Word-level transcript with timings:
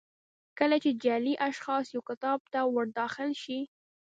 کله 0.59 0.75
چې 0.83 0.89
جعلي 1.03 1.33
اشخاص 1.49 1.85
یو 1.95 2.01
کتاب 2.09 2.39
ته 2.53 2.59
ور 2.73 2.87
داخل 2.99 3.29
شي. 3.43 3.59